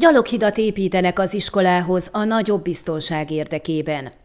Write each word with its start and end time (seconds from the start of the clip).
Gyaloghidat 0.00 0.58
építenek 0.58 1.18
az 1.18 1.34
iskolához 1.34 2.08
a 2.12 2.24
nagyobb 2.24 2.62
biztonság 2.62 3.30
érdekében. 3.30 4.19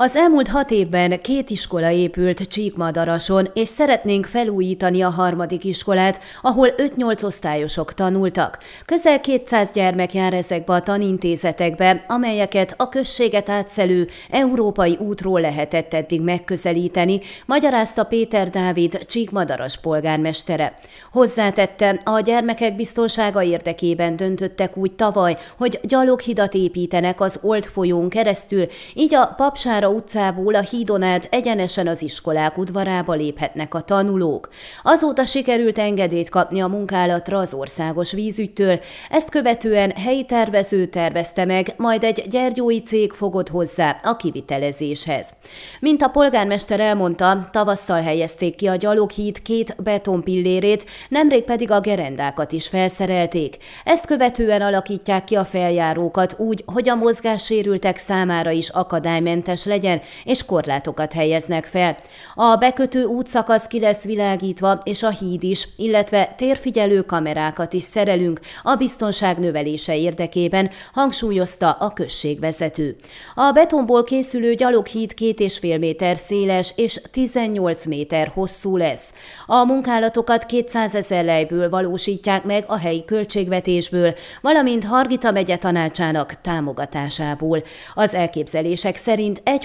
Az 0.00 0.16
elmúlt 0.16 0.48
hat 0.48 0.70
évben 0.70 1.20
két 1.20 1.50
iskola 1.50 1.90
épült 1.90 2.48
Csíkmadarason, 2.48 3.50
és 3.54 3.68
szeretnénk 3.68 4.26
felújítani 4.26 5.02
a 5.02 5.08
harmadik 5.08 5.64
iskolát, 5.64 6.20
ahol 6.42 6.68
5-8 6.76 7.24
osztályosok 7.24 7.94
tanultak. 7.94 8.58
Közel 8.86 9.20
200 9.20 9.70
gyermek 9.70 10.14
jár 10.14 10.34
ezekbe 10.34 10.72
a 10.72 10.82
tanintézetekbe, 10.82 12.04
amelyeket 12.08 12.74
a 12.76 12.88
községet 12.88 13.48
átszelő 13.48 14.08
európai 14.30 14.96
útról 15.00 15.40
lehetett 15.40 15.94
eddig 15.94 16.20
megközelíteni, 16.20 17.20
magyarázta 17.46 18.04
Péter 18.04 18.50
Dávid 18.50 19.06
Csíkmadaras 19.06 19.76
polgármestere. 19.76 20.78
Hozzátette, 21.12 22.00
a 22.04 22.20
gyermekek 22.20 22.76
biztonsága 22.76 23.42
érdekében 23.42 24.16
döntöttek 24.16 24.76
úgy 24.76 24.92
tavaly, 24.92 25.38
hogy 25.56 25.80
gyaloghidat 25.82 26.54
építenek 26.54 27.20
az 27.20 27.38
Old 27.42 27.64
folyón 27.64 28.08
keresztül, 28.08 28.66
így 28.94 29.14
a 29.14 29.34
Papsára 29.36 29.86
Kálmán 29.88 30.02
utcából 30.02 30.54
a 30.54 30.60
hídon 30.60 31.02
át 31.02 31.28
egyenesen 31.30 31.86
az 31.86 32.02
iskolák 32.02 32.58
udvarába 32.58 33.12
léphetnek 33.12 33.74
a 33.74 33.80
tanulók. 33.80 34.48
Azóta 34.82 35.24
sikerült 35.24 35.78
engedélyt 35.78 36.28
kapni 36.28 36.60
a 36.60 36.66
munkálatra 36.66 37.38
az 37.38 37.54
országos 37.54 38.12
vízügytől, 38.12 38.80
ezt 39.10 39.30
követően 39.30 39.90
helyi 39.90 40.24
tervező 40.24 40.86
tervezte 40.86 41.44
meg, 41.44 41.74
majd 41.76 42.04
egy 42.04 42.24
gyergyói 42.28 42.82
cég 42.82 43.12
fogott 43.12 43.48
hozzá 43.48 44.00
a 44.02 44.16
kivitelezéshez. 44.16 45.34
Mint 45.80 46.02
a 46.02 46.08
polgármester 46.08 46.80
elmondta, 46.80 47.48
tavasszal 47.52 48.00
helyezték 48.00 48.54
ki 48.54 48.66
a 48.66 48.76
gyaloghíd 48.76 49.42
két 49.42 49.76
betonpillérét, 49.82 50.84
nemrég 51.08 51.44
pedig 51.44 51.70
a 51.70 51.80
gerendákat 51.80 52.52
is 52.52 52.68
felszerelték. 52.68 53.56
Ezt 53.84 54.06
követően 54.06 54.62
alakítják 54.62 55.24
ki 55.24 55.34
a 55.34 55.44
feljárókat 55.44 56.34
úgy, 56.38 56.62
hogy 56.66 56.88
a 56.88 56.94
mozgássérültek 56.94 57.96
számára 57.96 58.50
is 58.50 58.68
akadálymentes 58.68 59.64
legyen, 59.64 59.76
legyen, 59.78 60.00
és 60.24 60.44
korlátokat 60.44 61.12
helyeznek 61.12 61.64
fel. 61.64 61.96
A 62.34 62.56
bekötő 62.56 63.04
útszakasz 63.04 63.66
ki 63.66 63.80
lesz 63.80 64.02
világítva, 64.02 64.78
és 64.82 65.02
a 65.02 65.10
híd 65.10 65.42
is, 65.42 65.68
illetve 65.76 66.34
térfigyelő 66.36 67.02
kamerákat 67.02 67.72
is 67.72 67.82
szerelünk 67.82 68.40
a 68.62 68.74
biztonság 68.74 69.38
növelése 69.38 69.96
érdekében, 69.96 70.70
hangsúlyozta 70.92 71.70
a 71.70 71.92
községvezető. 71.92 72.96
A 73.34 73.50
betonból 73.52 74.02
készülő 74.02 74.54
gyaloghíd 74.54 75.14
két 75.14 75.40
és 75.40 75.58
fél 75.58 75.78
méter 75.78 76.16
széles 76.16 76.72
és 76.76 77.00
18 77.10 77.86
méter 77.86 78.30
hosszú 78.34 78.76
lesz. 78.76 79.12
A 79.46 79.64
munkálatokat 79.64 80.46
200 80.46 80.94
ezer 80.94 81.24
lejből 81.24 81.70
valósítják 81.70 82.44
meg 82.44 82.64
a 82.66 82.78
helyi 82.78 83.04
költségvetésből, 83.04 84.14
valamint 84.40 84.84
Hargita 84.84 85.30
megye 85.30 85.56
tanácsának 85.56 86.40
támogatásából. 86.40 87.62
Az 87.94 88.14
elképzelések 88.14 88.96
szerint 88.96 89.40
egy 89.44 89.64